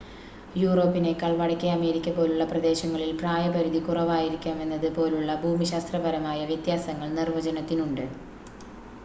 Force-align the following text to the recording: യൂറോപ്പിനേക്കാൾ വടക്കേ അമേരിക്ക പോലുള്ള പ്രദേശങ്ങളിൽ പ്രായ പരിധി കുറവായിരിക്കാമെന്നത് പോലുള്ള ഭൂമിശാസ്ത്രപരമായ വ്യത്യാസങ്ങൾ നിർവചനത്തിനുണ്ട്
യൂറോപ്പിനേക്കാൾ 0.55 1.33
വടക്കേ 1.39 1.67
അമേരിക്ക 1.73 2.11
പോലുള്ള 2.15 2.45
പ്രദേശങ്ങളിൽ 2.45 3.11
പ്രായ 3.19 3.43
പരിധി 3.51 3.81
കുറവായിരിക്കാമെന്നത് 3.81 4.89
പോലുള്ള 4.97 5.35
ഭൂമിശാസ്ത്രപരമായ 5.43 6.41
വ്യത്യാസങ്ങൾ 6.51 7.09
നിർവചനത്തിനുണ്ട് 7.15 8.05